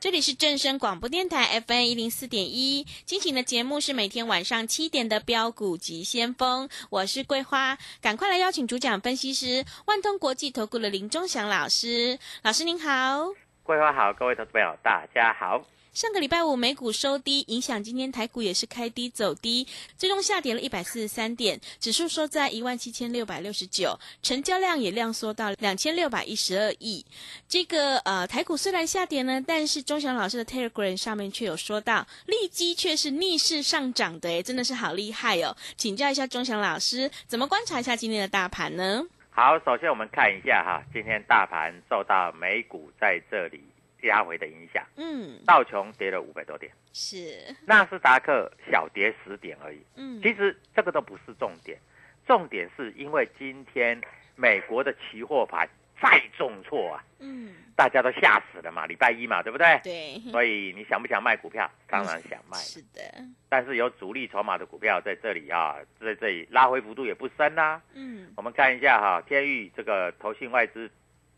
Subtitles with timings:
[0.00, 13.26] 这里是正声广播电台 FM 一零四点一，进行的节目是每天晚上七点的标股及先锋，我是桂花，赶快来邀请主讲分析师万通国际投顾的林忠祥老师，老师您好，
[13.62, 15.62] 桂花好，各位投资朋友大家好。
[15.92, 19.66] 上个礼拜五美股收低，影响今天台股也是开低走低，
[19.98, 27.04] 最终下跌了一百四十三点，指数收在一万七千六百六十九，成交量也量缩到两千六百一十二亿。
[27.48, 35.56] 这个呃台股虽然下跌呢，但是钟祥老师的 Telegram 上面却有说到，利基却是逆势上涨的，诶，真的是好厉害哦！
[35.76, 39.02] 请教一下钟祥老师，怎么观察一下今天的大盘呢？
[39.30, 43.60] 好，首先我们看一下哈，今天大盘受到美股在这里。
[44.06, 47.54] 压回的影响，嗯，道琼跌了五百多点，是。
[47.66, 51.78] 纳斯达克小跌十点而已，嗯，其实这个都不是重点，
[52.26, 54.00] 重点是因为今天
[54.36, 55.68] 美国的期货盘
[56.00, 59.80] 再重挫啊，嗯，大家都吓死了嘛，礼拜一嘛，对不对？
[59.82, 61.70] 对，所以你想不想卖股票？
[61.86, 63.02] 当然想卖， 是的，
[63.48, 70.90] 但是有主力筹码的股票在这里啊，在这里拉回幅度也不深呐，嗯，我们看一下哈，天域这个投信外资。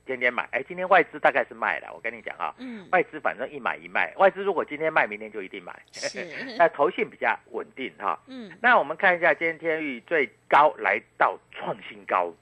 [0.04, 1.92] 天天买，哎，今天外资大概是卖了。
[1.94, 5.80] 我跟你讲啊，嗯，外资反正一买一卖，外资如果今天卖，明天就一定买。
[5.92, 6.24] 是，
[6.58, 8.18] 那投信比较稳定哈。
[8.26, 12.32] 嗯，那我们看一下今天天域最高来到创新高，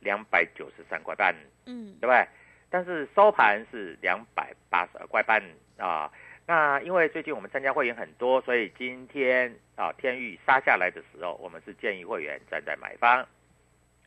[0.00, 1.34] 两百九十三块半，
[1.66, 2.26] 嗯，对不对？
[2.70, 5.42] 但是收盘是两百八十二块半
[5.78, 6.10] 啊。
[6.46, 13.26] 那因为最近我们参加会员很多，所以今天啊天域杀下来的时候，我们是建议会员站在买方。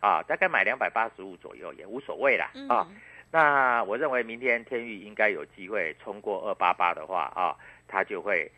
[0.01, 2.51] 啊，大概买两百八十五左右也无所谓啦。
[2.67, 2.85] 啊，
[3.31, 7.55] 那我认为明天天域应该有机会冲过二八八的话啊，
[7.87, 8.51] 它就会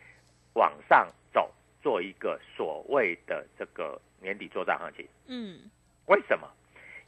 [0.54, 5.06] 往上走，做一个所谓的这个年底做账行情。
[5.26, 5.70] 嗯，
[6.06, 6.50] 为什么？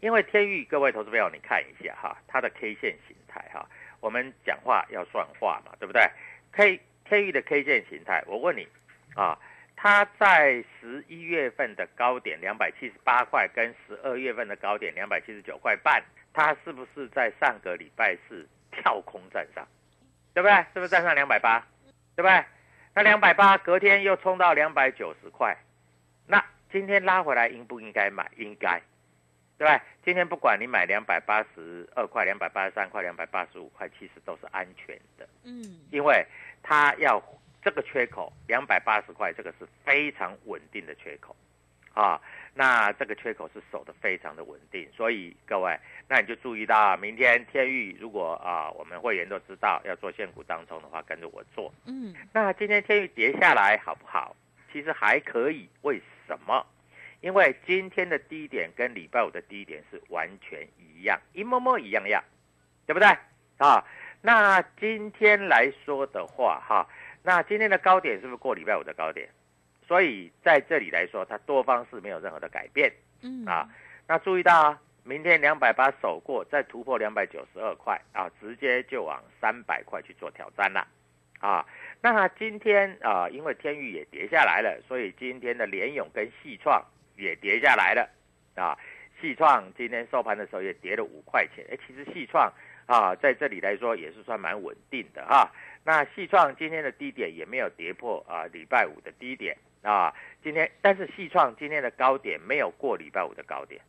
[0.01, 3.67] 因为天域各位投资朋友，你看一下哈，它的 K 线形态哈，
[4.01, 6.07] 我们讲话要算话嘛，对不对
[6.53, 8.69] ？K 天域的 K 线形态，我问你
[9.15, 9.39] 啊。
[9.79, 19.69] 它在十一月份的高点两百七十八块，跟十二月份的高点两百七十九块半，它是不是在上个礼拜四跳空站上？
[20.33, 20.57] 对不对？
[20.73, 21.61] 是不是站上两百八？
[22.17, 22.43] 对不对？
[22.95, 25.55] 那两百八隔天又冲到两百九十块，
[26.27, 26.43] 那
[26.73, 28.31] 今天拉回来应不应该买？
[28.39, 28.81] 应该，
[29.59, 29.85] 对吧？
[30.03, 35.29] 今天不管你买两百八十二块、两百八十三块、两百八十五块，其实都是安全的。
[35.45, 36.27] 嗯，因为
[36.63, 37.23] 它要。
[37.67, 41.35] 这个缺口两百八十块，这个是非常稳定的缺口，
[41.95, 42.21] 啊，
[42.55, 45.77] 那这个缺口是守的非常的稳定，所以各位，
[46.07, 54.37] 那你就注意到，明天天域如果啊，我们会员都知道要做现股当中的话，跟着我做，嗯，那今天天域跌下来好不好？
[54.73, 56.65] 其实还可以，为什么？
[57.21, 62.23] 因为今天的低点跟礼拜五的低点是完全一样，一模模一样样，
[62.87, 63.09] 对不对？
[63.59, 63.85] 啊，
[64.23, 66.87] 那今天来说的话，哈。
[67.27, 69.29] 那今天的高点是不是过礼拜五的高点？
[69.85, 72.93] 所以在这里来说，它多方是没有任何的改变。
[73.21, 73.69] 嗯啊，
[74.07, 80.87] 那注意到啊，明天两百八守过，再突破两百九十二块啊，直接就往三百块去做挑战了。
[81.41, 81.67] 啊，
[82.01, 86.81] 那今天啊，因为天宇也跌下来了，所以今天的联勇跟细创
[87.17, 88.09] 也跌下来了
[88.55, 88.79] 啊。
[89.21, 92.53] 细创今天收盘的时候也跌了五块钱，哎，其实细创
[92.87, 95.51] 啊在这里来说也是算蛮稳定的哈。
[95.87, 100.13] 那细创今天的低点也没有跌破啊，礼拜五的低点啊。
[100.43, 103.81] 今天但是细创今天的高点没有过礼拜五的高点，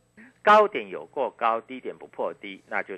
[0.44, 2.96] 高点有过高，低点不破低，那就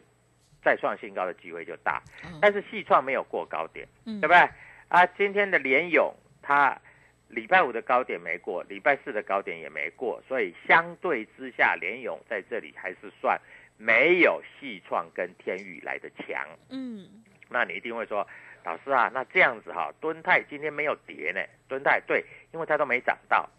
[0.61, 2.03] 再创新高的机会就大。
[2.41, 4.37] 但是细创没有过高点，对不对？
[4.89, 6.77] 啊，今天的联勇它。
[7.31, 13.39] 礼拜五的高点没过，礼拜四的高点也没过，所以相对之下，联勇在这里还是算
[13.77, 16.43] 没有细创跟天宇来的强。
[16.71, 18.27] 嗯，那你一定会说，
[18.63, 21.41] 老师啊，那这样子哈，敦泰今天没有跌呢？
[21.67, 23.49] 敦泰对，因为它都没涨到，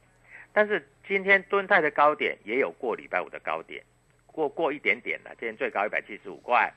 [0.52, 3.82] 但是今天敦泰的高点也有过礼拜五的高点，
[4.26, 6.73] 过过一点点了，今天最高一百七十五块，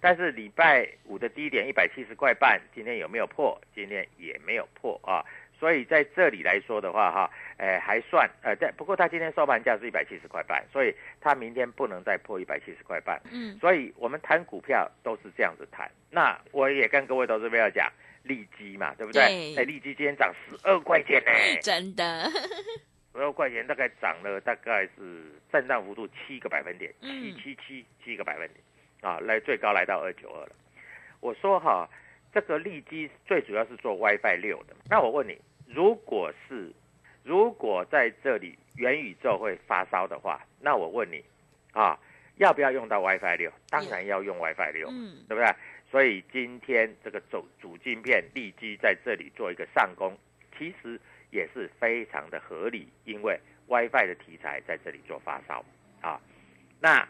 [0.00, 3.60] 但是礼拜五的低点一百七十块半，今天有没有破？
[3.74, 5.24] 今天也没有破啊。
[5.62, 13.22] 所以在这里来说的话，哈，诶，还算，呃，在不过它今天收盘价是一百七十块半，所以它明天不能再破一百七十块半。
[13.30, 15.88] 嗯，所以我们谈股票都是这样子谈。
[16.10, 17.88] 那我也跟各位投资朋友讲，
[18.24, 19.54] 利基嘛，对不对？
[19.56, 21.30] 哎，利基今天涨十二块钱呢，
[21.62, 22.28] 真的，
[23.14, 28.58] 十二块钱大概涨了大概是震荡幅度七个百分点，七七七七个百分点，
[29.08, 30.52] 啊，来最高来到二九二了。
[31.20, 31.88] 我说哈，
[32.34, 35.38] 这个利基最主要是做 WiFi 六的，那我问你。
[35.74, 36.70] 如果是，
[37.22, 41.24] 如果在这里元宇宙会发烧的话，那我问你，
[41.72, 41.98] 啊，
[42.36, 43.50] 要不要用到 WiFi 六？
[43.68, 45.54] 当然要用 WiFi 六，嗯，对不对？
[45.90, 50.16] 所以今天这个主主镜片立即在这里做一个上攻，
[50.58, 53.38] 其实也是非常的合理，因为
[53.68, 55.64] WiFi 的题材在这里做发烧，
[56.00, 56.20] 啊，
[56.80, 57.06] 那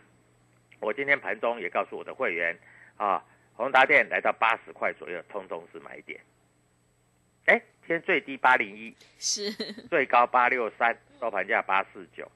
[0.80, 2.56] 我今天盘中也告诉我的会员，
[2.96, 3.24] 啊，
[3.54, 6.20] 宏达电来到八十块左右，通通是买点。
[7.46, 9.50] 哎，今天最低八零一，是
[9.90, 12.30] 最高八六三，收盘价八四九。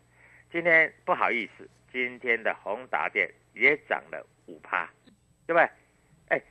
[0.51, 4.91] 今天不好意思，今天的宏达电也涨了五趴，
[5.47, 5.69] 对不对？
[6.31, 6.43] 哎，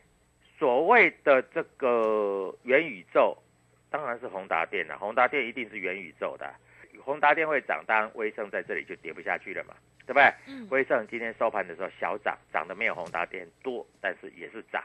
[0.58, 3.38] 所谓的这个元宇宙，
[3.90, 4.98] 当然是宏达电了。
[4.98, 6.56] 宏达电一定是元宇宙的，
[7.04, 9.76] 宏达电会涨，当然威盛在这里就跌不下去了嘛，
[10.06, 10.34] 对不对？
[10.48, 10.66] 嗯。
[10.72, 14.82] 威盛今天收盘的时候小涨，涨的没有宏达电多，但是也是涨，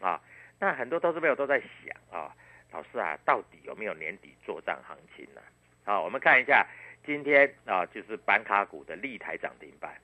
[0.00, 0.18] 啊。
[0.58, 2.34] 那很多投资朋友都在想啊。
[2.74, 5.40] 老师啊，到底有没有年底做账行情呢？
[5.84, 6.66] 好，我们看一下
[7.06, 9.94] 今天啊，就是板卡股的立台涨停板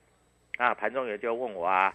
[0.55, 1.93] 啊，盘中有就问我啊，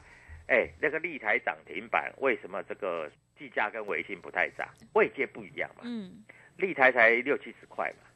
[0.49, 4.69] 哎，那个立台涨停板为什么这个计价跟微信不太涨？
[4.93, 6.23] 位阶不一样嘛，嗯，
[6.59, 8.07] 立台才六七十块嘛，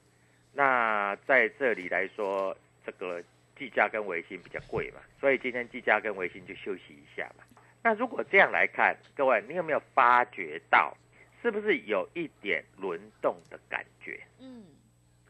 [0.53, 2.55] 那在这里来说，
[2.85, 3.23] 这个
[3.57, 7.45] 计价跟微信比较贵嘛，所以今天计价跟微信就休息一下嘛。
[7.83, 10.95] 那如果这样来看，各位，你有没有发觉到？
[11.43, 14.21] 是不是有一点轮动的感觉？
[14.39, 14.65] 嗯，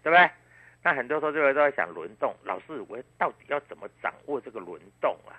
[0.02, 0.30] 对不对？
[0.82, 2.34] 那很多时候就会都在想轮动。
[2.42, 5.36] 老师，我到底要怎么掌握这个轮动啊？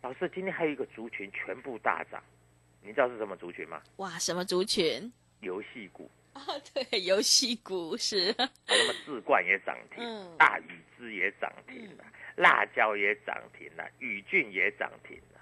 [0.00, 2.20] 老师，今天还有一个族群全部大涨，
[2.82, 3.80] 你知道是什么族群吗？
[3.98, 5.12] 哇，什么族群？
[5.40, 6.42] 游戏股啊，
[6.74, 8.34] 对，游戏股是。
[8.36, 10.04] 那么智冠也涨停，
[10.36, 12.04] 大禹之也涨停了，
[12.36, 15.40] 辣椒也涨停了，宇峻也涨停了。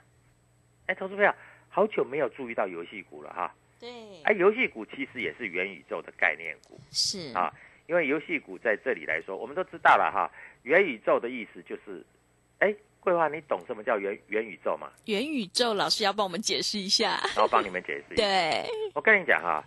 [0.86, 1.34] 哎，投资朋友，
[1.68, 3.54] 好久没有注意到游戏股了哈。
[3.80, 3.88] 对，
[4.24, 7.50] 哎，游戏股其实也是元宇宙的概念股，是啊，
[7.86, 10.30] 因为游戏股在这里来说，我们都知道了哈，
[10.64, 12.04] 元宇宙的意思就是，
[12.58, 14.90] 哎，桂花，你懂什么叫元元宇宙吗？
[15.06, 18.22] 元宇宙老师要帮我们解释一下，然后帮你们解释一下。
[18.22, 19.64] 对，我跟你讲哈，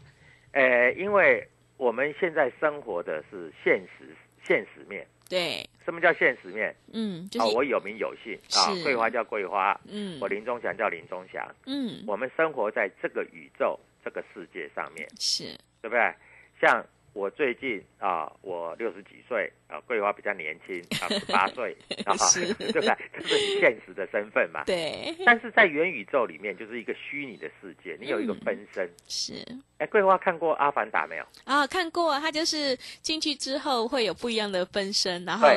[0.51, 4.15] 呃，因为我们现在生活的是现实
[4.45, 6.75] 现实面，对，什么叫现实面？
[6.93, 13.79] 嗯，就是我有名有姓啊，桂花叫桂花，嗯，我林中祥叫林中祥，嗯，我们生活在这个宇宙。
[14.03, 15.45] 这个世界上面是
[15.81, 16.13] 对不对？
[16.61, 22.15] 像我最近啊，我六十几岁啊，桂花比较年轻啊，十八 岁啊，
[22.57, 22.97] 对不对？
[23.13, 24.63] 这是现实的身份嘛。
[24.65, 25.15] 对。
[25.23, 28.89] 但是在元宇宙里面，就是一个虚拟的世界，你有一个分身。
[29.07, 29.45] 是。
[29.77, 31.25] 哎，桂花看过《阿凡达》没有？
[31.43, 32.19] 啊，看过。
[32.19, 35.47] 它就是进去之后会有不一样的分身，然后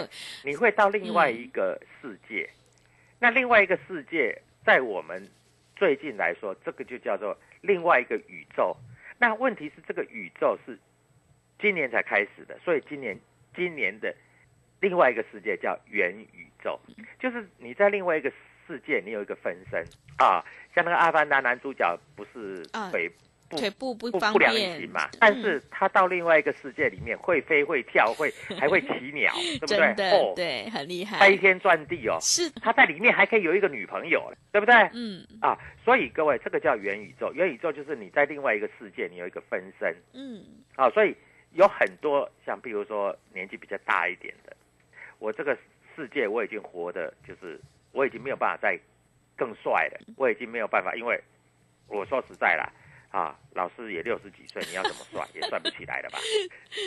[0.44, 2.50] 你会到另外一个世界。
[3.18, 5.26] 那另外一个世界，在我们
[5.76, 7.36] 最近来说，这个就叫做。
[7.62, 8.76] 另外一个宇宙，
[9.18, 10.78] 那问题是这个宇宙是
[11.58, 13.18] 今年才开始的，所以今年
[13.56, 14.14] 今年的
[14.78, 16.78] 另外一个世界叫元宇宙，
[17.18, 18.30] 就是你在另外一个
[18.66, 19.84] 世界，你有一个分身。
[20.18, 23.14] 啊，像那个阿凡达男主角不是北不
[23.50, 30.10] 腿部不不不良方便行嘛，但嗯是他到另外一个世界里面会飞会跳会 还会骑鸟，对不对？
[30.10, 34.74] 哦，对，很厉害，飞天转地哦，是，他在里面还可以有一个女朋友，对不对？
[34.94, 37.32] 嗯啊，所以各位，这个叫元宇宙。
[37.34, 40.90] 元宇宙就是你在另外一个世界，你有一个分身嗯啊。
[40.90, 41.14] 所以
[41.52, 44.56] 有很多像，比如说年纪比较大一点的，
[45.18, 45.56] 我这个
[45.94, 47.60] 世界我已经活的，就是
[47.92, 48.78] 我已经没有办法再
[49.36, 51.20] 更帅了，我已经没有办法，因为
[51.86, 52.68] 我说实在啦。
[53.10, 56.18] 啊，老师也六十几岁，你要怎么算 也算不起来了吧？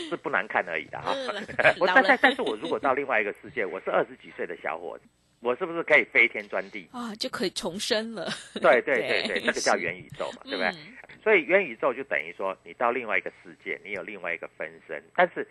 [0.10, 1.14] 是不难看而已的哈。
[1.16, 1.46] 嗯
[1.80, 5.06] 我但但但是我如果到另外一个世界，我是二十几岁的小伙子，
[5.40, 6.88] 我是不是可以飞天钻地？
[6.94, 8.30] 啊，就可以重生了，
[8.62, 10.68] 对对对对对，这个叫元宇宙嘛，对不对？
[10.68, 15.46] 嗯所以元宇宙就等于说，你到另外一个世界，你有另外一个分身，但是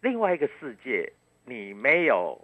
[0.00, 1.12] 另外一个世界
[1.44, 2.40] 你没有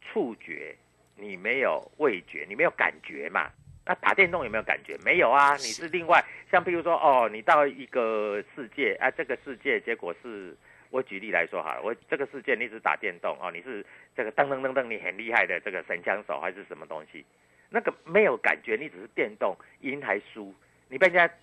[0.00, 0.76] 触觉，
[1.16, 3.50] 你没有味觉，你没有感觉嘛？
[3.84, 4.96] 那打电动有没有感觉？
[5.04, 10.56] 没有啊，你是另外像譬如说哦，你到一个世界啊，这个世界结果是。
[10.92, 13.82] 我举例来说好了，我这个世界你只打电动哦，你是
[14.14, 17.24] 这个噔噔噔噔，你很厉害的这个神枪手还是什么东西？
[17.70, 20.54] 那个没有感觉，你只是电动赢还输，
[20.90, 21.34] 你被人家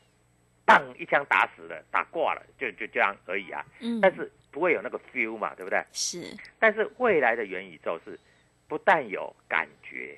[0.66, 3.66] 当一枪打死了，打挂了，就就这样而已啊。
[3.80, 5.84] 嗯，但是不会有那个 feel 嘛，对不对？
[5.92, 6.22] 是，
[6.60, 8.20] 但是未来的元宇宙是
[8.68, 10.16] 不但有感觉、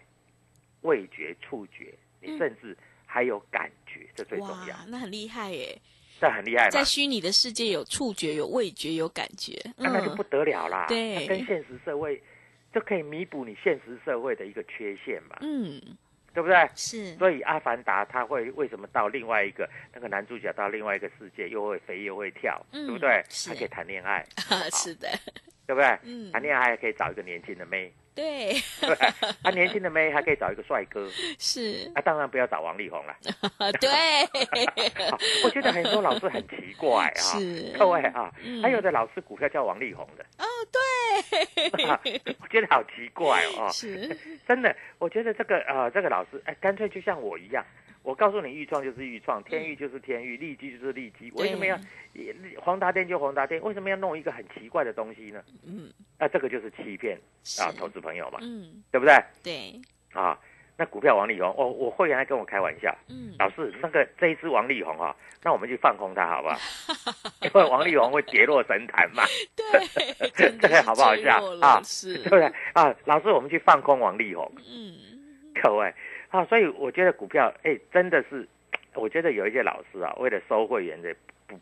[0.81, 5.77] 味觉、触觉，你嗯甚至还有感觉，这最重要，哇，那很厉害耶，
[6.19, 6.83] 这很厉害在。
[6.83, 12.21] 虚拟的世界有触觉、有味觉、有感觉，那那就不得了啦，对跟现实社会
[12.73, 15.81] 就可以弥补你现实社会的一个缺陷嘛，嗯，
[16.33, 16.69] 对不对？
[16.75, 23.21] 是，所以《阿凡达》他会为什么到另外一个那个男主角到另外一个世界又会飞又会跳，嗯对不对？
[23.29, 24.25] 是他可以谈恋爱，
[24.71, 25.09] 是的，
[25.67, 25.99] 对不对？
[26.03, 28.55] 嗯谈恋爱还可以找一个年轻的妹，对？
[29.43, 33.15] 他 年轻的妹还可以找一个帅哥，是，啊，当然不要找王力宏了。
[33.79, 33.89] 对，
[35.43, 37.73] 我觉得很多老师很奇怪啊，是。
[37.77, 38.31] 各位啊。
[38.43, 41.99] 嗯，还有的老师股票叫王力宏的，哦，对，啊
[42.39, 47.65] 我觉得好奇怪哦，是，真的，我觉得这个呃，这个老师哎，干脆就像我一样，
[48.03, 51.77] 我告诉你，豫创就是豫创，天域就是天域，利基就是利基，为什么要
[52.13, 53.61] 也黄达电就黄达电？
[53.61, 55.43] 为什么要弄一个很奇怪的东西呢？
[55.65, 57.17] 嗯，啊，这个就是欺骗
[57.59, 59.15] 啊，投资朋友嘛，嗯，对不对？
[59.43, 59.81] 对，
[60.13, 60.37] 啊，
[60.77, 66.57] 那股票王力宏，我，我会员还跟我开玩笑，嗯，老师，那个这一只王力宏啊，那我们去放空它好不好？
[67.43, 69.23] 因为王力宏会跌落神坛嘛，
[69.55, 71.39] 对， 这个好不好笑？
[71.61, 72.15] 啊是。
[72.17, 72.45] 对，不对？
[72.73, 74.95] 啊，老师，我们去放空王力宏，嗯，
[75.61, 75.93] 各位
[76.31, 78.47] 啊，所以我觉得股票，哎，真的是，
[78.95, 81.13] 我觉得有一些老师啊，为了收会员的
[81.45, 81.59] 不，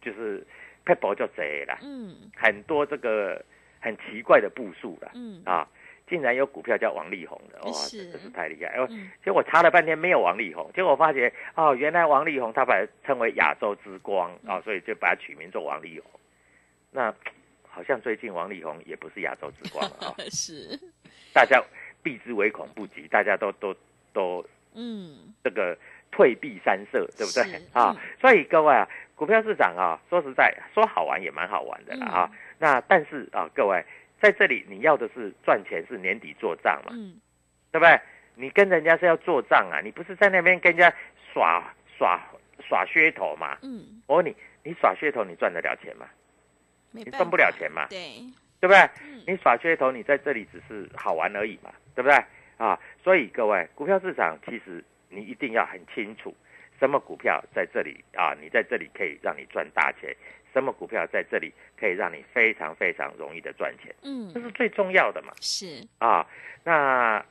[0.00, 0.46] 就是
[0.84, 3.42] 配博就贼了，嗯，很多这个
[3.80, 5.66] 很奇怪的步数了，嗯，啊，
[6.06, 8.76] 竟然有股票叫王力宏的，哇，是真的是太厉害！
[8.76, 16.10] 哦，嗯，结果我查了半天没有王力宏，结果我发觉哦，原来王力宏他把它称为亚洲之光啊、哦，所以就把它取名做王力宏。
[16.90, 17.14] 那
[17.68, 20.78] 好像最近王力宏也不是亚洲之光了啊、哦， 是，
[21.32, 21.62] 大家
[22.02, 23.74] 避之唯恐不及，大家都都
[24.12, 25.76] 都嗯，这个
[26.10, 27.96] 退避三舍，对不对是 啊嗯？
[28.20, 32.30] 所以各位啊，股票市场啊，说实在，说好玩也蛮好玩的啦嗯啊。
[32.58, 33.84] 那但是啊，各位
[34.20, 37.20] 在这里你要的是赚钱，是年底做账嘛，嗯，
[37.72, 38.00] 对不对？
[38.36, 40.96] 你跟人家是要做账啊，你不是在那边跟人家
[41.32, 42.20] 耍耍
[42.66, 43.58] 耍噱头嘛？
[43.62, 46.06] 嗯，我问你，你耍噱头，你赚得了钱吗？
[46.92, 47.98] 你赚不了法钱嘛，对，
[48.60, 48.78] 对不对？
[49.04, 52.16] 嗯，你耍噱头，你在这里只是好玩而已嘛，对不对？
[52.60, 56.34] 啊，所以各位，股票市场其实你一定要很清楚，
[56.78, 60.14] 什么股票在这里啊，你在这里可以让你赚大钱，
[60.52, 64.30] 什么股票在这里可以让你非常非常容易的赚钱，嗯。
[64.34, 65.32] 这嗯，是最重要的嘛。
[65.40, 66.26] 是，啊，
[66.62, 67.24] 那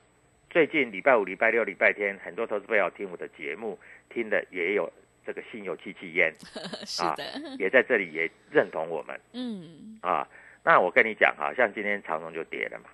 [0.50, 3.78] 最近礼拜五、礼拜六、礼拜天，很多投资朋友听我的节目，
[4.10, 4.92] 听的也有
[5.24, 6.34] 这个心有戚戚焉，
[6.88, 7.24] 是的，
[7.60, 9.20] 也在这里也认同我们。
[9.34, 10.28] 嗯，啊。
[10.62, 12.90] 那我跟你讲哈，像今天长荣就跌了嘛，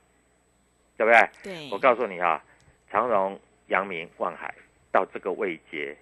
[0.98, 1.30] 对不对？
[1.44, 2.44] 对，我告诉你啊，
[2.90, 4.54] 长荣、阳明、万海
[4.92, 5.96] 到这个位阶，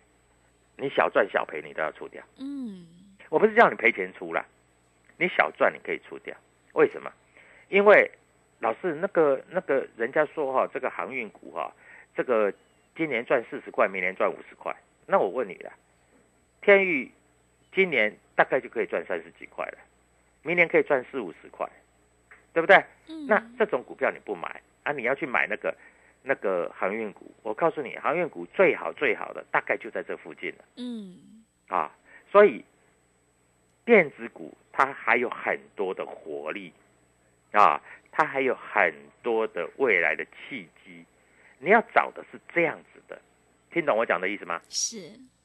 [0.77, 2.23] 你小赚小赔你都要出掉。
[2.37, 2.85] 嗯，
[3.29, 4.45] 我不是叫你赔钱出啦，
[5.17, 6.35] 你小赚你可以出掉。
[6.73, 7.11] 为什么？
[7.69, 8.09] 因为
[8.59, 11.73] 老师那个那个人家说哈，这个航运股哈，
[12.15, 12.53] 这个
[12.95, 14.75] 今年赚四十块，明年赚五十块。
[15.05, 15.71] 那我问你了，
[16.61, 17.11] 天域
[17.73, 19.77] 今年大概就可以赚三十几块了，
[20.43, 21.67] 明年可以赚四五十块，
[22.53, 22.77] 对不对？
[23.07, 24.91] 嗯，那这种股票你不买啊？
[24.91, 25.75] 你要去买那个
[26.21, 31.91] 那个航运股，我告诉你，航运股最好最好的大概就在这附近了嗯，啊。
[32.31, 32.63] 所以
[33.85, 36.73] 电子股它还有很多的活力
[37.51, 41.05] 啊，它还有很多的未来的契机。
[41.59, 43.21] 你要找的是这样子的，
[43.71, 44.61] 听懂我讲的意思吗？
[44.69, 44.97] 是，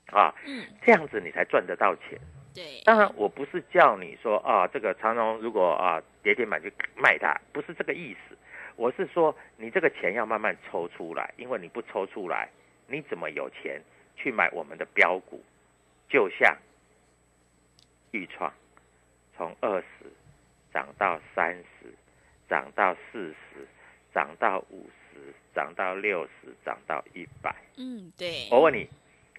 [0.07, 2.19] 啊，嗯，这样子你才赚得到钱。
[2.55, 8.37] 对，当然，我不是叫你说啊，这个长荣如果啊跌停板就卖它，不是这个意思。
[8.79, 12.49] 我是说，你这个钱要慢慢抽出来，因为你不抽出来，
[12.87, 13.83] 你怎么有钱
[14.15, 15.43] 去买我们的标股？
[16.09, 16.57] 就像
[18.13, 18.53] 豫创，
[19.37, 19.87] 从二十
[20.73, 21.93] 涨到三十，
[22.49, 23.67] 涨到四十，
[24.15, 27.53] 涨到五十，涨到六十，涨到一百。
[27.77, 28.89] 嗯，对，我问你，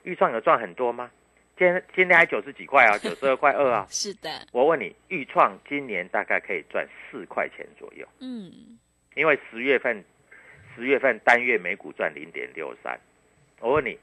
[0.04, 1.10] 豫创有赚很多吗？
[1.58, 3.88] 今天今天还九十几块啊， 九十二块二啊。
[3.90, 8.78] 是的，我问你，豫创今年大概可以赚四块钱左右，嗯，
[9.20, 10.02] 因为十月份
[10.74, 12.98] 十月份单月每股赚零点六三。
[13.60, 14.00] 我问你，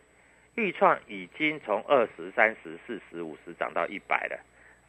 [0.56, 4.38] 豫创已经从二十三十、四十、五十涨到一百了，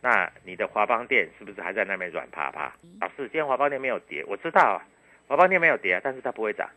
[0.02, 2.74] 那你的华邦店是不是还在那边软趴趴？
[3.00, 4.84] 老师，今天华邦店没有跌，我知道啊，
[5.30, 6.70] 华邦店没有跌啊，但是它不会涨。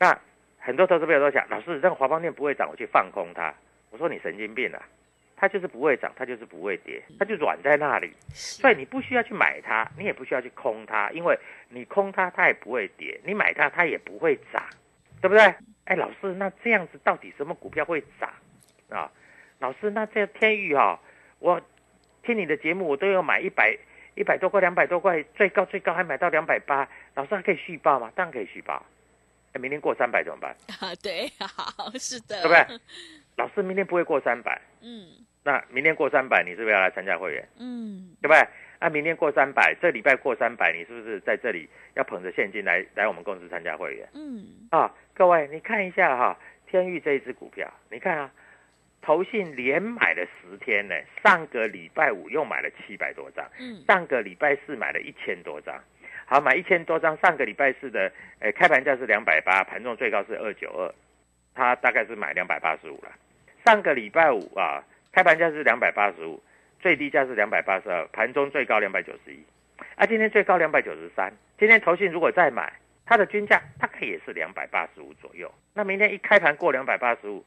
[0.00, 0.18] 那
[0.58, 3.54] 很多投资朋友都想，老师，这个华邦店不会涨，我去放空它。
[3.90, 4.82] 我说你神经病啊！
[5.40, 8.12] 它就是不会涨，它就是不会跌，它就软在那里。
[8.28, 11.38] 所以你不需要去买它，你也不需要去空它，因为
[11.70, 14.62] 你空它它也不会跌，你买它它也不会涨，
[15.22, 15.42] 对不对？
[15.86, 18.30] 哎，老师，那这样子到底什么股票会涨
[18.90, 19.10] 啊？
[19.60, 21.00] 老师，那这天宇哈、
[21.38, 21.58] 我
[22.22, 23.74] 听你的节目，我都要买一百
[24.14, 28.12] 一百多块、两百多块，最高最高还买到两百八，老师还可以续报吗？
[28.14, 28.84] 当然可以续报。
[29.52, 30.54] 哎，明天过三百怎么办？
[30.80, 32.78] 啊，对，好，是的，对不对？
[33.36, 35.08] 老师明天不会过三百，嗯
[35.42, 37.48] 那明天过三百，你是不是要来参加会员？
[37.58, 38.46] 嗯，对不对？
[38.78, 44.90] 那，明天过三百，这礼拜过三百，你是不是在这里要捧着现金来来我们公司参加会员嗯，啊？
[45.14, 48.30] 各位，你看一下哈，天域这一只股票，你看啊，
[49.02, 55.78] 投信连买了十天呢，上个礼拜五又买了七百多张，嗯，上个礼拜四买了一千多张，
[56.24, 60.94] 好，买一千多张，上个礼拜四的，呃，开盘价是两百八，盘中最高是二九二，
[61.54, 63.12] 他大概是买两百八十五了。
[63.66, 64.82] 上个礼拜五啊，
[65.12, 66.40] 开盘价是两百八十五，
[66.80, 69.44] 最低价是两百八十二，盘中最高两百九十一，
[69.96, 71.32] 啊，今天最高两百九十三。
[71.58, 72.72] 今天投信如果再买，
[73.04, 75.52] 它的均价大概也是两百八十五左右。
[75.74, 77.44] 那明天一开盘过两百八十五，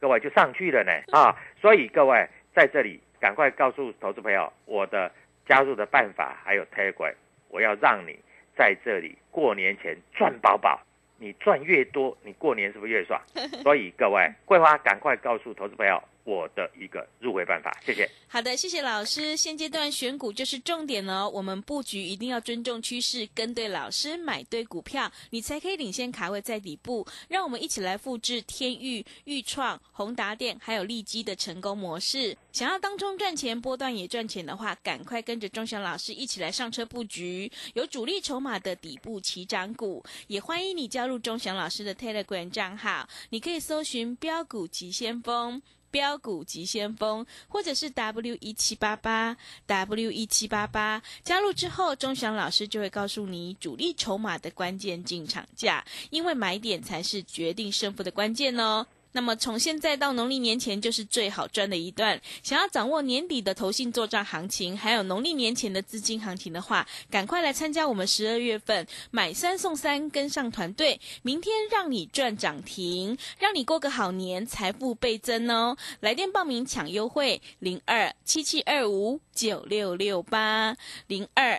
[0.00, 1.36] 各位就上去了呢啊！
[1.60, 5.12] 所以各位在这里赶快告诉投资朋友，我的
[5.46, 7.14] 加入的办法还有 Telegram，
[7.48, 8.18] 我要让你
[8.56, 10.80] 在这里过年前赚饱饱。
[11.18, 13.18] 你赚越多，你过年是不是越爽？
[13.62, 18.10] 所以各位桂花赶快告诉投资朋友我的一个入会办法，谢谢。
[18.26, 19.36] 好的，谢谢老师。
[19.36, 27.06] 现阶段选股就是重点哦，我们布局一定要尊重趋势，跟对老师，买对股票，你才可以领先卡位在底部。
[27.28, 32.36] 让我们一起来复制天域、豫创、宏达电还有利基的成功模式。
[32.50, 40.04] 想要当中赚钱，波段也赚钱的话，赶快跟着钟祥老师一起来上车布局，有主力筹码的底部起涨股。
[40.26, 45.62] 也欢迎你加入钟祥老师的 Telegram 账号，你可以搜寻标股急先锋。
[45.96, 58.86] 标股急先锋，或者是 W 一七八八 W 一七八八，加入之后，钟祥老师就会告诉你主力筹码的关键进场价，因为买点才是决定胜负的关键哦。
[59.16, 62.20] 那么从现在到农历年前就是最好赚的一段。
[62.42, 75.78] 想要掌握年底的投信做账行情，还有农历年前的资金行情的话，赶快来参加我们十二月份买三送三，跟上团队，明天让你赚涨停，让你过个好年，财富倍增哦！
[76.00, 80.76] 来电报名抢优惠，零二七七二五九六六八
[81.06, 81.58] 零二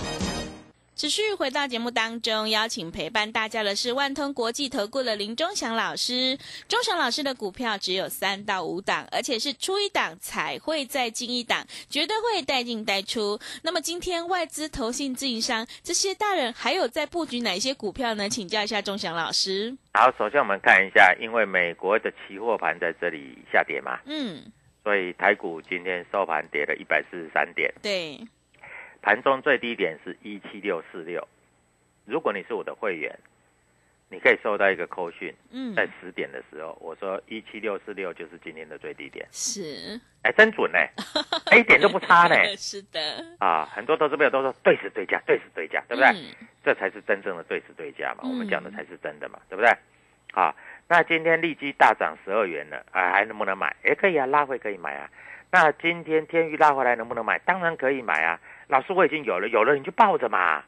[1.01, 6.37] 持续回到节目当中，邀请陪伴大家的是万通国际投顾的林忠祥老师。
[6.67, 13.39] 忠祥老师的股票只有三到五档，而且是出一档才会再进一档，绝对会带进带出。
[13.63, 18.29] 那么今天外资、投信、自营商这些大人还有在布局哪些股票呢？
[18.29, 19.75] 请教一下忠祥老师。
[19.95, 24.39] 好，首先我们看一下，因为美国的期货盘在这里下跌嘛，嗯，
[24.83, 27.73] 所以台股今天收盘跌了一百四十三点。
[27.81, 28.19] 对，
[29.01, 31.27] 盘中最低点是一七六四六。
[32.05, 33.17] 如果你是我的会员，
[34.09, 40.79] 你可以收到一个扣讯，嗯，在十点的时候，我说一七六四六就是今天的最低点，是，哎，真准呢，
[41.51, 42.35] 哎一点都不差呢。
[42.57, 42.99] 是的，
[43.39, 46.09] 啊，很多投资朋友都说对时对价，对时对价，对不对？
[46.09, 49.71] 嗯这才是真正的对时对价嘛，嗯我们讲的才是真的嘛，对不对？
[50.33, 50.53] 啊，
[50.87, 53.75] 那今天利基大涨十二元了，啊，还能不能买？
[53.83, 55.09] 也可以啊，拉回可以买啊。
[55.49, 57.39] 那今天天宇拉回来能不能买？
[57.39, 58.39] 当然可以买啊。
[58.71, 60.63] 老师我已经有了，有了你就抱着嘛，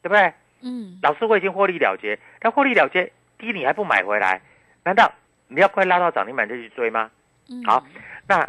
[0.00, 0.32] 对不对？
[0.62, 4.40] 嗯，老师我已经获利了结，但获利了结，低你还不买回来？
[4.84, 5.12] 难道
[5.48, 7.10] 你要快拉到涨停板就去追吗？
[7.50, 7.84] 嗯好，
[8.28, 8.48] 那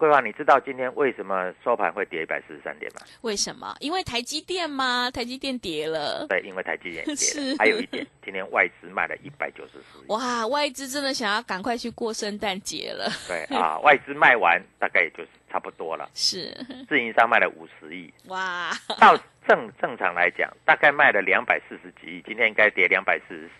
[0.00, 3.02] 桂花，你知道今天为什么收盘会跌一百四十三点吗？
[3.20, 3.76] 为什么？
[3.80, 5.10] 因为台积电吗？
[5.10, 6.26] 台积电跌了。
[6.26, 7.56] 对，因为台积电跌 是了。
[7.58, 10.06] 还有一点，今天外资卖了一百九十四亿。
[10.08, 13.06] 哇，外资真的想要赶快去过圣诞节了。
[13.28, 16.08] 对啊， 外资卖完大概也就是差不多了。
[16.14, 16.50] 是，
[16.88, 19.14] 自营商卖了五十亿，哇，到
[19.46, 23.50] 正正常来讲，大概卖了两百四十几亿，今天应该跌两百四十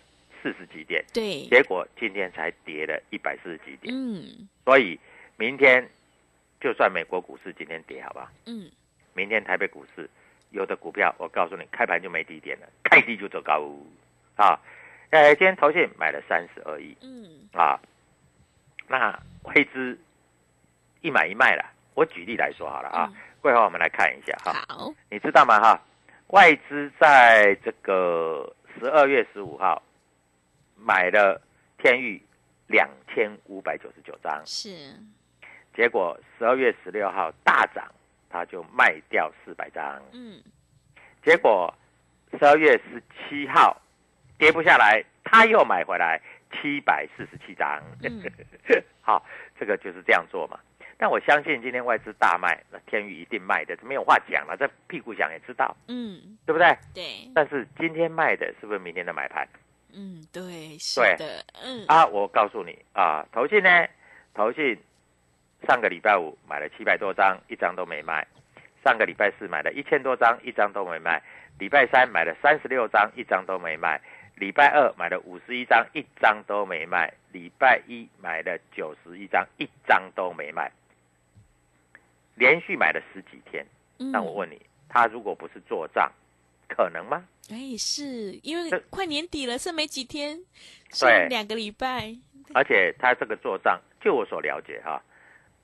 [0.41, 3.93] 四十几点，对，结果今天才跌了一百四十几点。
[3.95, 4.99] 嗯所以
[5.37, 5.87] 明天
[6.61, 8.29] 就算美国股市今天跌，好不好？
[8.45, 8.71] 嗯，
[9.13, 10.09] 明天台北股市
[10.51, 13.67] 有的股票，我告诉你，开盘就没低点了， 开低就走高
[14.35, 14.59] 啊！
[15.09, 17.79] 呃，今天投信买了三十二亿嗯，啊，
[18.87, 19.99] 那外资
[21.01, 21.65] 一买一卖了。
[21.93, 25.81] 我举例来说好了啊，嗯桂花我们来看一下哈，好，你知道吗哈？
[26.27, 29.81] 外资在这个十二月十五号
[30.77, 31.41] 买了
[31.79, 32.21] 天域
[32.67, 34.95] 两千五百九十九张，是，
[35.75, 37.83] 结果十二月十六号大涨，
[38.29, 40.01] 他就卖掉四百张。
[40.13, 40.41] 嗯
[41.23, 41.73] 结果
[42.31, 43.79] 十二月十七号
[44.37, 46.19] 跌不下来，他又买回来
[46.51, 47.81] 七百四十七张。
[48.03, 48.23] 嗯
[49.01, 49.23] 好，
[49.59, 50.59] 这个就是这样做嘛。
[50.97, 56.77] 但我相信今天外资大卖，那天宇一定卖的，这没有话讲了，这屁股想也知道，嗯，对不对？
[56.93, 59.47] 对，但是今天卖的是不是明天的买盘
[59.93, 62.05] 嗯对，是的，嗯啊？
[62.05, 63.87] 我告诉你啊，投信呢，
[64.33, 64.77] 投信
[65.67, 68.23] 上个礼拜五买了七百多张，一张都没卖；
[68.83, 71.21] 上个礼拜四买了一千多张，一张都没卖；
[71.59, 73.99] 礼拜三买了三十六张，一张都没卖；
[74.35, 80.71] 礼拜二买了五十一张，一张都没卖；礼拜一买了九十一张，一张都没卖。
[82.35, 83.63] 连续买了十几天，
[83.99, 86.11] 嗯，那我问你，他如果不是做账，
[86.67, 87.23] 可能吗？
[87.51, 90.45] 哎，是因为快年底了，剩没几天，对。
[90.91, 92.15] 剩两个礼拜，
[92.55, 94.99] 而且他这个做账，就我所了解哈，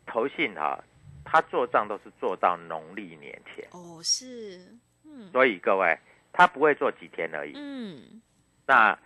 [0.07, 0.83] 投信哈，
[1.23, 5.29] 他做账都是做到农历年前，哦，是，嗯。
[5.31, 5.95] 所以各位
[6.33, 7.51] 他不会做几天而已。
[7.55, 8.21] 嗯，
[8.65, 8.97] 那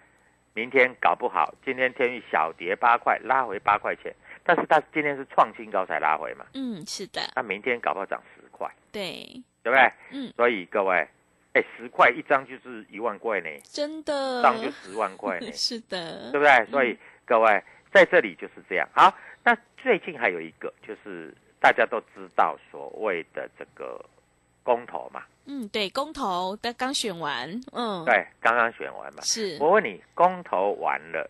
[0.54, 9.26] 明天搞不好，今天天宇小跌八块，拉回八块钱，但是他今天是创新高才拉回嘛，嗯，是的，那明天搞不好涨十块，对，
[9.64, 9.94] 对不对？
[10.12, 11.08] 嗯，所以各位，
[11.54, 15.52] 哎，十块一张就是一万块呢，真的，张就十万块呢。
[15.54, 16.66] 是的，对不对？
[16.66, 18.88] 所以各位在这里就是这样。
[18.94, 24.04] 好，那最近还有一个就是大家都知道所谓的这个
[24.64, 29.22] 公投嘛，嗯，对，公投的刚选完，嗯，，对，刚刚选完嘛。
[29.22, 31.30] 是，我问你，公投完了，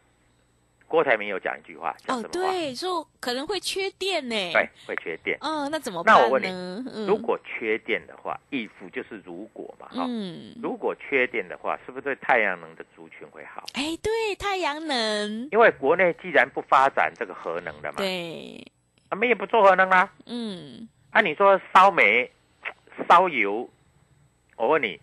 [0.91, 2.51] 郭台铭有讲一句话，讲哦，什么话？
[2.51, 5.37] 对，说可能会缺电呢，对，，会缺电。
[5.39, 13.63] 嗯，那怎么办那我问你如果缺电的话，if 就是如果嘛，哈、嗯，如果缺电的话，是不是对太阳能的族群会好？
[13.73, 18.61] 哎，对，太阳能，因为国内既然不发展这个核能的嘛，对，
[19.07, 22.29] 啊，没也不做核能啦、嗯，啊，你说烧煤、
[23.07, 23.69] 烧油，
[24.57, 24.99] 我问你，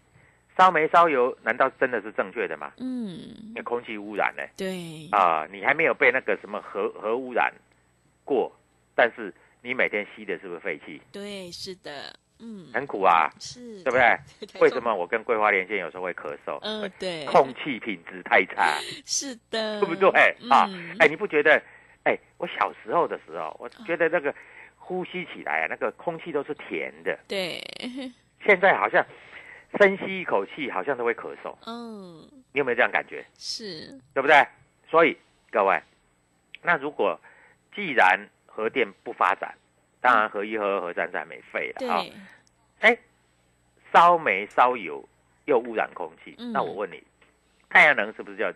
[0.58, 2.72] 烧煤烧油难道真的是正确的吗？
[2.78, 4.42] 嗯，那空气污染呢？
[4.56, 7.52] 对，啊，你还没有被那个什么核核污染
[8.24, 8.52] 过，
[8.96, 11.00] 但是你每天吸的是不是废气？
[11.12, 14.18] 对，是的，嗯，很苦啊，是，对不对？
[14.52, 14.82] 对为什？
[14.82, 16.58] 么我跟桂花连线有时候会咳嗽？
[16.62, 20.10] 嗯，对，空气品质太差， 是的，对不对？
[20.50, 21.62] 啊嗯，哎，你不觉得？
[22.04, 24.34] 哎，我小时候的时候，我觉得那个
[24.76, 27.62] 呼吸起来啊，那个空气都是甜的，对，
[28.44, 29.04] 现在好像
[29.76, 31.54] 深吸一口气，好像都会咳嗽。
[31.66, 33.24] 嗯，你有没有这样感觉？
[33.36, 34.46] 是，对不对？
[34.88, 35.16] 所以
[35.50, 35.80] 各位，
[36.62, 37.20] 那如果
[37.74, 39.54] 既然核电不发展，
[40.00, 42.00] 当然核一、核二、核三在没废了啊。
[42.00, 42.12] 对，
[42.80, 42.98] 哎，
[43.92, 45.06] 烧煤烧油
[45.44, 47.02] 又污染空气，嗯那我问你，
[47.68, 48.52] 太阳能是不是要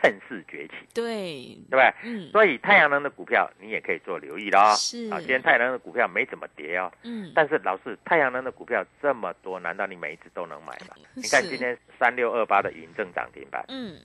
[0.00, 0.74] 趁势崛起？
[0.94, 1.94] 对，对不对？
[2.04, 4.74] 嗯，所以太阳能的股票你也可以做留意了哦。
[4.76, 10.94] 是啊，今天太阳能的股票没怎么跌哦，嗯，但是老师，太阳能的股票这么多，难道你每一只都能买吗？
[11.14, 13.96] 你看今天三六二八的云正涨停板，嗯，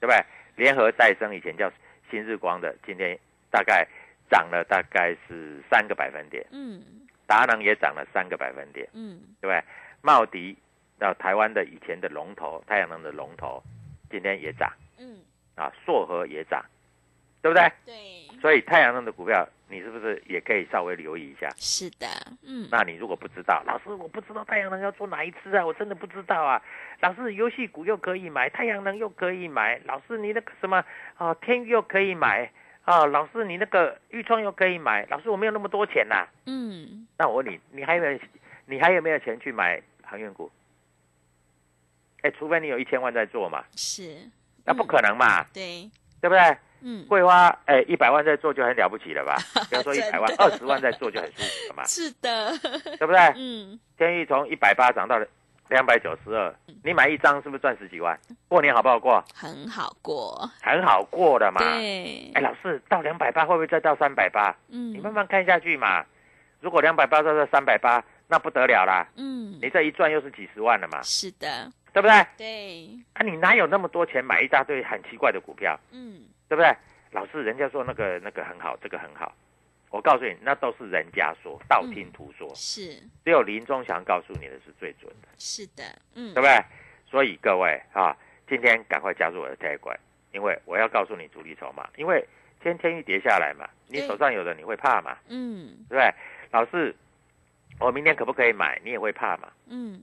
[0.00, 0.24] 对不对？
[0.56, 1.70] 联合再生以前叫
[2.10, 3.18] 新日光的，今天
[3.50, 3.86] 大概
[4.30, 6.82] 涨了大概是三个百分点，嗯，
[7.26, 9.62] 达能也涨了三个百分点，嗯，对不对？
[10.00, 10.56] 茂迪
[10.98, 13.62] 到台湾的以前的龙头，太阳能的龙头，
[14.08, 14.85] 今天也涨，嗯，
[15.56, 16.64] 啊，硕和也涨，
[17.42, 17.72] 对不对？
[17.84, 21.48] 对，所以太阳能的股票，你是不是也可以稍微留意一下？
[21.56, 22.06] 是的，
[22.46, 26.62] 嗯，那你如果不知道，老师我不知道太阳能要做哪一支啊，我真的不知道啊。
[27.00, 30.84] 老师游戏股又可以买，太阳能又可以买，老师你那个什么
[31.16, 32.50] 啊，天宇又可以买
[32.84, 38.18] 啊，老师你那个豫创又可以买，老师我没有那么多钱呐、嗯，那我问你，你还有没有
[38.66, 40.50] 你还有没有钱去买航运股？
[42.22, 44.28] 哎，除非你有一千万在做嘛，是，
[44.66, 45.88] 那不可能嘛，对，
[46.20, 46.56] 对不对？
[46.82, 49.36] 嗯，桂花，哎，一百万在做就很了不起了吧？
[49.70, 52.56] 不要说一百万，二十万在做就很舒服了嘛，是的，
[52.98, 53.18] 对不对？
[53.34, 55.26] 嗯，天域从一百八涨到了
[55.70, 58.16] 两百九十二，你买一张是不是赚十几万？
[58.46, 59.24] 过年好不好过？
[59.34, 61.60] 很好过，很好过的嘛。
[61.60, 64.54] 对哎，，老师，到两百八会不会再到三百八？
[64.68, 66.04] 嗯，你慢慢看下去嘛。
[66.60, 69.06] 如果两百八到到三百八，那不得了啦！
[69.16, 72.26] 嗯，你这一赚又是几十万了嘛，是的，对不对？
[72.36, 76.70] 对，啊，你哪有那么多钱买一大堆很奇怪的股票，嗯，对不对？
[77.12, 79.34] 老师，人家说那个那个很好，这个很好，
[79.88, 85.28] 我告诉你，那都是人家说，道听途说，是，只有林忠祥告诉你的是最准的。
[85.38, 86.62] 是的，嗯对，不对？
[87.10, 88.14] 所以各位啊，
[88.46, 89.96] 今天赶快加入我的 Telegram，
[90.32, 91.88] 因为我要告诉你主力筹码。
[91.96, 92.22] 因为
[92.60, 96.14] 天天一跌下来嘛，你手上有的你会怕嘛，嗯，对不对？
[96.50, 96.94] 老师，
[97.80, 98.78] 我明天可不可以买？
[98.84, 99.48] 你也会怕嘛？
[99.66, 100.02] 嗯，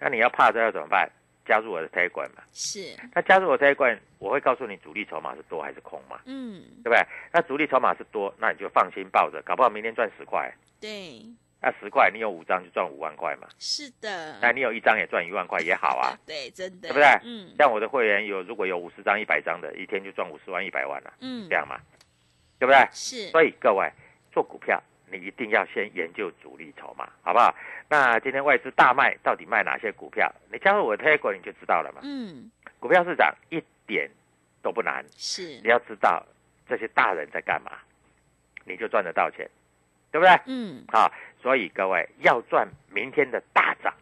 [0.00, 1.08] 那你要怕这要怎么办？
[1.50, 2.44] 加入我的 Telegram 嘛。
[2.52, 7.04] 是，那加入我的 Telegram，我会告诉你主力筹码是多还是空嘛，嗯，对不对？
[7.32, 10.48] 那主力筹码是多，那你就放心抱着，搞不好明天赚十块。
[10.80, 11.20] 对，
[11.60, 16.16] 那十块你有五张就赚五万块嘛，是的，那你有一张也赚一万块也好啊。
[16.24, 17.06] 对，真的，对不对？
[17.24, 21.48] 嗯，像我的会员有如果有五十张、一百张的，一天就赚五十万、一百万了，嗯。
[21.48, 21.80] 这，样嘛，
[22.60, 22.88] 对不对？
[22.92, 23.90] 是，所以各位
[24.32, 27.54] 做股票，你一定要先研究主力筹码，好不好？
[27.88, 30.32] 那今天外资大卖，到底卖哪些股票？
[30.52, 32.00] 你加入我的 Telegram 你就知道了嘛。
[32.04, 34.08] 嗯，股票市场一点
[34.62, 36.24] 都不难，是你，要知道
[36.68, 37.72] 这些大人在干嘛，
[38.64, 39.48] 你就赚得到钱，
[40.12, 40.40] 对不对？
[40.46, 41.10] 嗯，啊，
[41.42, 43.92] 所以各位要赚明天的大涨，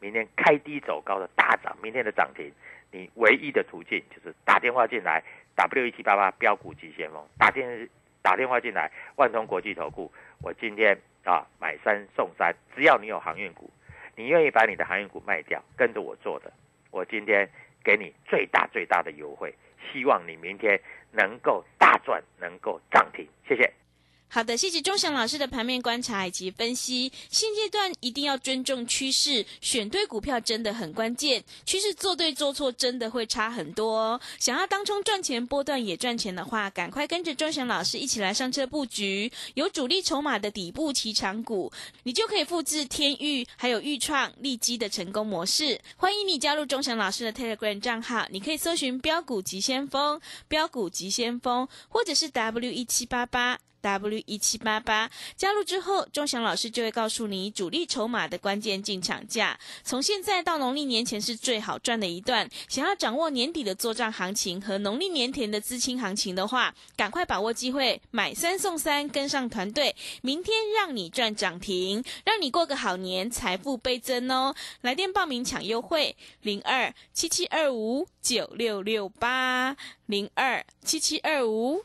[0.00, 2.52] 明天开低走高的大涨，明天的涨停，
[2.90, 5.22] 你唯一的途径就是打电话进来
[5.56, 7.88] ，W 一七八八标股急先锋，打电
[8.20, 13.70] 打电话进来，万通国际投顾，我今天啊买三送三，只要你有航运股，
[14.16, 16.52] 你愿意把你的航运股卖掉，跟着我做的，
[16.90, 17.48] 我今天
[17.84, 19.54] 给你最大最大的优惠，
[19.92, 20.80] 希望你明天
[21.12, 23.72] 能够大赚，能够涨停，谢谢。
[24.30, 27.10] 好的，谢谢钟祥老师的盘面观察以及分析。
[27.30, 31.42] 现阶段一定要尊重趋势，选对股票真的很关键。
[31.64, 34.20] 趋势做对做错真的会差很多哦。
[34.38, 45.80] 想要当冲赚钱、波段也赚钱的话，赶快跟着钟祥老师一起来上车布局有主力筹码的底部起涨股，你就可以复制天域还有豫创、利基的成功模式。
[45.96, 53.58] 欢迎你加入钟祥老师的 Telegram 账号，你可以搜寻“标股急先锋”、“标股急先锋”或者是 W 一七八八。
[53.80, 59.58] W 一七八八加入之后，钟祥老师就会告诉你主力筹码的关键进场价。
[59.82, 62.48] 从现在到农历年前是最好赚的一段。
[62.68, 74.54] 想要掌握年底的做账行情和农历年前的资金行情的话，赶快把握机会，买三送三，跟上团队，明天让你赚涨停，让你过个好年，财富倍增哦！
[74.80, 81.84] 来电报名抢优惠，零二七七二五九六六八零二七七二五。